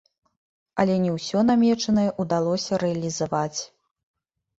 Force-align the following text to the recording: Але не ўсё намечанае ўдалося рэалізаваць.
Але 0.83 0.93
не 1.03 1.11
ўсё 1.17 1.43
намечанае 1.49 2.05
ўдалося 2.23 2.79
рэалізаваць. 2.85 3.59